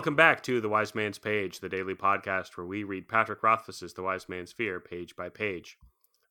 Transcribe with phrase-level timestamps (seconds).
[0.00, 3.92] Welcome back to The Wise Man's Page, the daily podcast where we read Patrick Rothfuss's
[3.92, 5.76] The Wise Man's Fear page by page.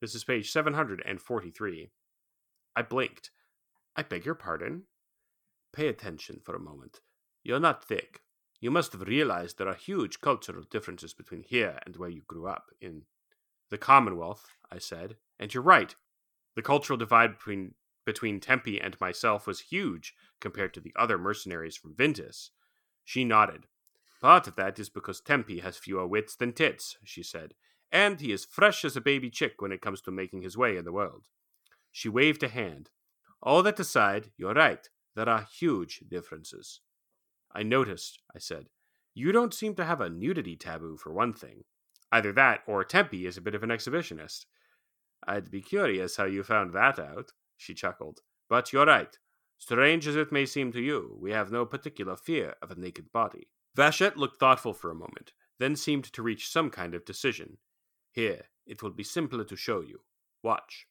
[0.01, 1.91] This is page 743.
[2.75, 3.29] I blinked.
[3.95, 4.85] I beg your pardon?
[5.71, 7.01] Pay attention for a moment.
[7.43, 8.21] You're not thick.
[8.59, 12.47] You must have realized there are huge cultural differences between here and where you grew
[12.47, 13.03] up in
[13.69, 15.17] the Commonwealth, I said.
[15.39, 15.93] And you're right.
[16.55, 21.77] The cultural divide between between Tempi and myself was huge compared to the other mercenaries
[21.77, 22.49] from Vintas.
[23.09, 23.65] She nodded.
[24.21, 27.55] Part of that is because Tempi has fewer wits than tits, she said,
[27.91, 30.77] and he is fresh as a baby chick when it comes to making his way
[30.77, 31.25] in the world.
[31.91, 32.91] She waved a hand.
[33.41, 34.87] All that aside, you're right.
[35.15, 36.81] There are huge differences.
[37.51, 38.67] I noticed, I said.
[39.15, 41.63] You don't seem to have a nudity taboo, for one thing.
[42.11, 44.45] Either that, or Tempi is a bit of an exhibitionist.
[45.25, 48.19] I'd be curious how you found that out she chuckled.
[48.47, 49.17] But you're right.
[49.59, 53.11] Strange as it may seem to you, we have no particular fear of a naked
[53.11, 53.49] body.
[53.75, 57.57] Vashet looked thoughtful for a moment, then seemed to reach some kind of decision.
[58.09, 59.99] Here, it will be simpler to show you.
[60.41, 60.87] Watch.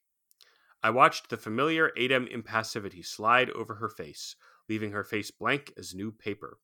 [0.82, 4.36] I watched the familiar Adem impassivity slide over her face,
[4.68, 6.58] leaving her face blank as new paper.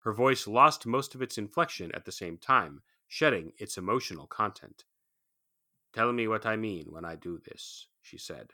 [0.00, 4.84] Her voice lost most of its inflection at the same time, shedding its emotional content.
[5.94, 8.52] Tell me what I mean when I do this, she said.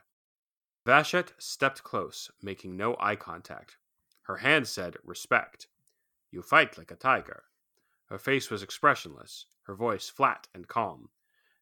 [0.86, 3.78] Vashet stepped close, making no eye contact.
[4.22, 5.68] Her hand said, Respect.
[6.30, 7.44] You fight like a tiger.
[8.06, 11.08] Her face was expressionless, her voice flat and calm.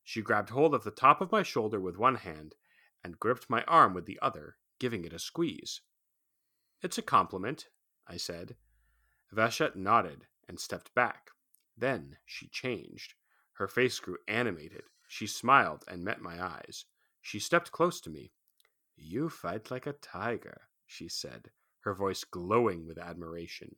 [0.03, 2.57] She grabbed hold of the top of my shoulder with one hand
[3.05, 5.81] and gripped my arm with the other, giving it a squeeze.
[6.83, 7.69] It's a compliment,
[8.09, 8.57] I said.
[9.33, 11.31] Vashet nodded and stepped back.
[11.77, 13.15] Then she changed.
[13.55, 14.85] Her face grew animated.
[15.07, 16.87] She smiled and met my eyes.
[17.21, 18.33] She stepped close to me.
[18.97, 23.77] You fight like a tiger, she said, her voice glowing with admiration.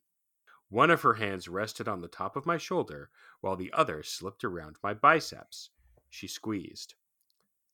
[0.68, 4.44] One of her hands rested on the top of my shoulder, while the other slipped
[4.44, 5.70] around my biceps.
[6.10, 6.94] She squeezed.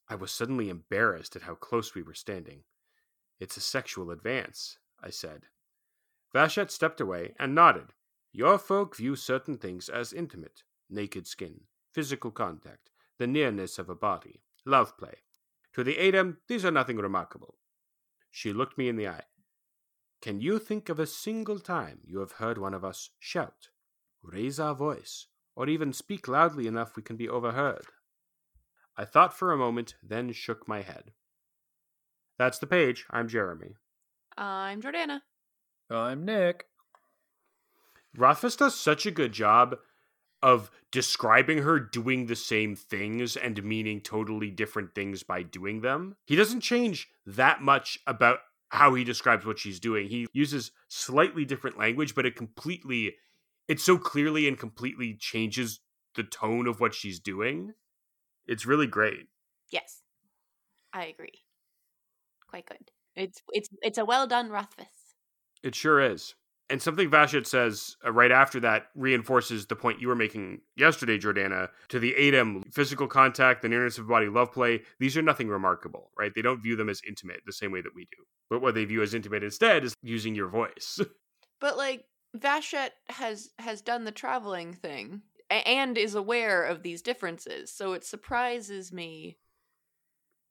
[0.08, 2.64] I was suddenly embarrassed at how close we were standing.
[3.38, 5.46] It's a sexual advance, I said.
[6.34, 7.94] Vashet stepped away and nodded.
[8.32, 11.60] Your folk view certain things as intimate naked skin,
[11.92, 15.14] physical contact, the nearness of a body, love play.
[15.74, 17.56] To the Adem, these are nothing remarkable.
[18.30, 19.24] She looked me in the eye.
[20.20, 23.68] Can you think of a single time you have heard one of us shout,
[24.22, 25.26] raise our voice,
[25.56, 27.86] or even speak loudly enough we can be overheard?
[28.96, 31.12] I thought for a moment, then shook my head.
[32.38, 33.06] That's the page.
[33.10, 33.74] I'm Jeremy.
[34.36, 35.20] I'm Jordana.
[35.90, 36.66] I'm Nick.
[38.16, 39.76] Rothfuss does such a good job
[40.42, 46.16] of describing her doing the same things and meaning totally different things by doing them.
[46.26, 48.38] He doesn't change that much about
[48.70, 50.08] how he describes what she's doing.
[50.08, 53.14] He uses slightly different language, but it completely
[53.68, 55.80] it so clearly and completely changes
[56.16, 57.74] the tone of what she's doing.
[58.46, 59.28] It's really great.
[59.70, 60.02] Yes.
[60.92, 61.44] I agree.
[62.48, 62.90] Quite good.
[63.14, 65.14] It's it's it's a well done Rothfuss.
[65.62, 66.34] It sure is.
[66.70, 71.18] And something Vashet says uh, right after that reinforces the point you were making yesterday,
[71.18, 74.82] Jordana, to the Adem physical contact, the nearness of body, love play.
[75.00, 76.32] These are nothing remarkable, right?
[76.34, 78.22] They don't view them as intimate the same way that we do.
[78.48, 81.00] But what they view as intimate instead is using your voice.
[81.60, 82.04] but like
[82.36, 87.72] Vashet has has done the traveling thing and is aware of these differences.
[87.72, 89.38] So it surprises me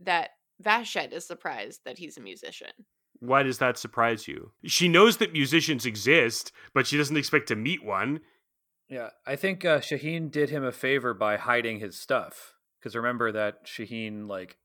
[0.01, 0.31] that
[0.61, 2.71] Vashet is surprised that he's a musician.
[3.19, 4.51] Why does that surprise you?
[4.65, 8.21] She knows that musicians exist, but she doesn't expect to meet one.
[8.89, 12.53] Yeah, I think uh, Shehyn did him a favor by hiding his stuff.
[12.79, 14.57] Because remember that Shehyn like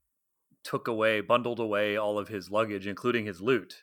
[0.63, 3.83] took away, bundled away all of his luggage, including his loot.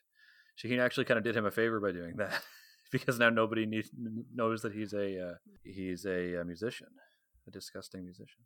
[0.58, 2.42] Shehyn actually kind of did him a favor by doing that,
[2.92, 3.90] because now nobody needs,
[4.34, 5.34] knows that he's a uh,
[5.64, 6.88] he's a, a musician,
[7.48, 8.42] a disgusting musician.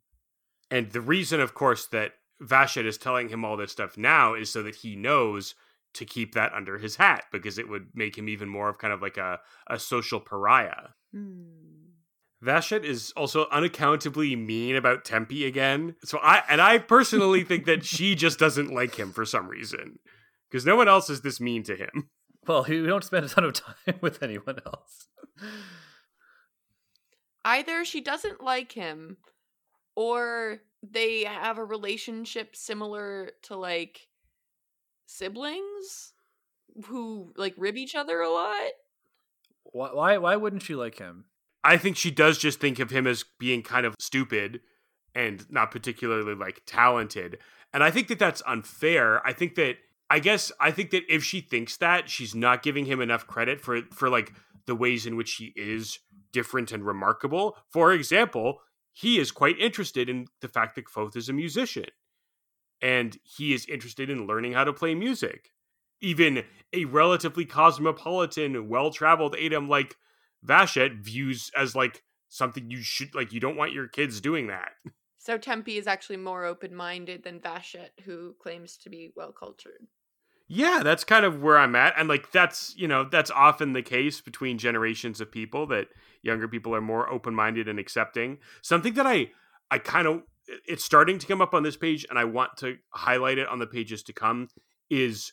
[0.70, 4.50] And the reason, of course, that Vashet is telling him all this stuff now is
[4.50, 5.54] so that he knows
[5.96, 8.92] to keep that under his hat because it would make him even more of kind
[8.92, 10.88] of like a, a social pariah.
[11.14, 11.66] Mm.
[12.44, 15.96] Vashet is also unaccountably mean about Tempi again.
[16.04, 19.98] So I and I personally think that she just doesn't like him for some reason.
[20.50, 22.08] Because no one else is this mean to him.
[22.46, 25.08] Well, he don't spend a ton of time with anyone else.
[27.44, 29.16] Either she doesn't like him
[29.96, 34.08] or they have a relationship similar to like
[35.06, 36.12] siblings
[36.86, 38.70] who like rib each other a lot.
[39.64, 41.26] Why, why why wouldn't she like him?
[41.64, 44.60] I think she does just think of him as being kind of stupid
[45.14, 47.38] and not particularly like talented.
[47.72, 49.26] And I think that that's unfair.
[49.26, 49.76] I think that
[50.08, 53.60] I guess I think that if she thinks that, she's not giving him enough credit
[53.60, 54.32] for for like
[54.66, 55.98] the ways in which he is
[56.32, 57.56] different and remarkable.
[57.70, 58.60] For example,
[58.92, 61.86] he is quite interested in the fact that Kvothe is a musician.
[62.82, 65.52] And he is interested in learning how to play music.
[66.00, 69.96] Even a relatively cosmopolitan, well traveled Adem like
[70.44, 74.72] Vashet views as like something you should like you don't want your kids doing that.
[75.18, 79.88] So Tempi is actually more open minded than Vashet, who claims to be well cultured.
[80.48, 81.94] Yeah, that's kind of where I'm at.
[81.96, 85.88] And like that's, you know, that's often the case between generations of people that
[86.22, 88.38] younger people are more open-minded and accepting.
[88.62, 89.30] Something that I
[89.70, 90.22] I kind of
[90.66, 93.58] it's starting to come up on this page and I want to highlight it on
[93.58, 94.48] the pages to come
[94.90, 95.32] is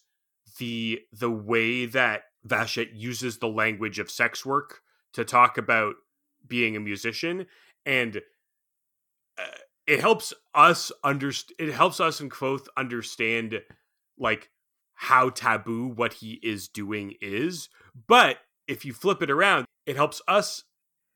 [0.58, 4.82] the the way that Vashet uses the language of sex work
[5.14, 5.96] to talk about
[6.48, 7.46] being a musician
[7.86, 8.18] and
[9.38, 9.58] uh,
[9.88, 13.62] it helps us understand it helps us and Kvothe understand
[14.18, 14.50] like
[14.96, 17.70] how taboo what he is doing is.
[18.08, 18.38] But
[18.68, 20.64] if you flip it around, it helps us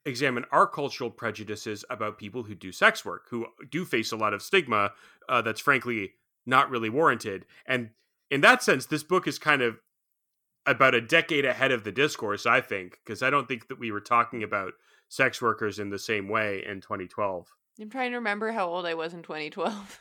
[0.07, 4.33] examine our cultural prejudices about people who do sex work, who do face a lot
[4.33, 4.91] of stigma
[5.29, 6.13] uh, that's frankly
[6.45, 7.45] not really warranted.
[7.65, 7.89] And
[8.31, 9.79] in that sense, this book is kind of
[10.65, 13.91] about a decade ahead of the discourse, I think, because I don't think that we
[13.91, 14.73] were talking about
[15.09, 17.47] sex workers in the same way in 2012.
[17.79, 19.99] I'm trying to remember how old I was in 2012.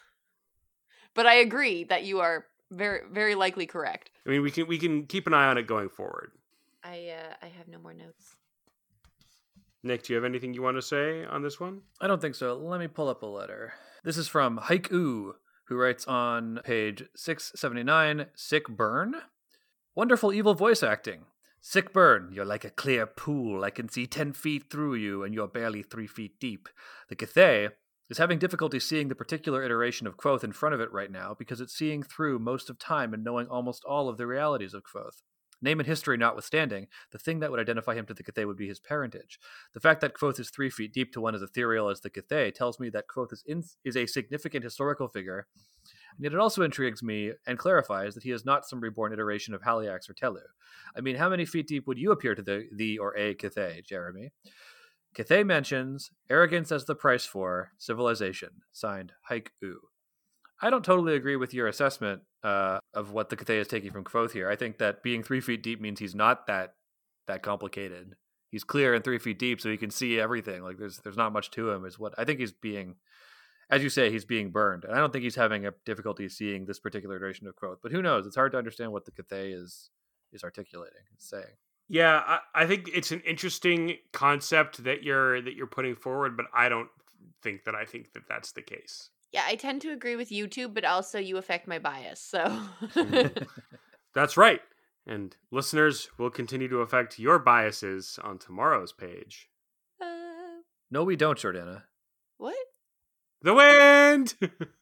[1.14, 4.10] but I agree that you are very very likely correct.
[4.26, 6.32] I mean, we can we can keep an eye on it going forward.
[6.82, 8.36] I uh, I have no more notes.
[9.86, 11.82] Nick, do you have anything you want to say on this one?
[12.00, 12.56] I don't think so.
[12.56, 13.74] Let me pull up a letter.
[14.02, 15.32] This is from Haiku,
[15.68, 19.14] who writes on page 679 Sick Burn.
[19.94, 21.26] Wonderful evil voice acting.
[21.60, 23.64] Sick burn, you're like a clear pool.
[23.64, 26.68] I can see 10 feet through you, and you're barely 3 feet deep.
[27.08, 27.70] The Cthaeh
[28.08, 31.34] is having difficulty seeing the particular iteration of Kvothe in front of it right now
[31.36, 34.82] because it's seeing through most of time and knowing almost all of the realities of
[34.84, 35.22] Kvothe.
[35.62, 38.68] Name and history notwithstanding, the thing that would identify him to the Cthaeh would be
[38.68, 39.38] his parentage.
[39.72, 42.54] The fact that Kvothe is three feet deep to one as ethereal as the Cthaeh
[42.54, 45.46] tells me that Kvothe is, in, is a significant historical figure,
[46.16, 49.54] and yet it also intrigues me and clarifies that he is not some reborn iteration
[49.54, 50.42] of Haliax or Tehlu.
[50.96, 53.84] I mean, how many feet deep would you appear to the, the or a Cthaeh,
[53.84, 54.32] Jeremy?
[55.16, 58.50] Cthaeh mentions arrogance as the price for civilization.
[58.72, 59.80] Signed, Hike U.
[60.60, 64.04] I don't totally agree with your assessment uh, of what the Cthaeh is taking from
[64.04, 64.48] Kvothe here.
[64.48, 66.74] I think that being three feet deep means he's not that
[67.26, 68.14] that complicated.
[68.50, 70.62] He's clear and three feet deep, so he can see everything.
[70.62, 71.84] Like there's there's not much to him.
[71.84, 72.94] Is what I think he's being,
[73.68, 76.66] as you say, he's being burned, and I don't think he's having a difficulty seeing
[76.66, 77.78] this particular iteration of Kvothe.
[77.82, 78.28] But who knows?
[78.28, 79.90] It's hard to understand what the Cthaeh is
[80.32, 81.56] is articulating, and saying.
[81.88, 86.46] Yeah, I, I think it's an interesting concept that you're that you're putting forward, but
[86.54, 86.90] I don't
[87.42, 89.10] think that I think that that's the case.
[89.32, 92.20] Yeah, I tend to agree with you too, but also you affect my bias.
[92.20, 92.60] So
[94.14, 94.60] that's right.
[95.06, 99.48] And listeners will continue to affect your biases on tomorrow's page.
[100.00, 101.82] Uh, no, we don't, Jordana.
[102.38, 102.56] what?
[103.42, 104.34] The wind.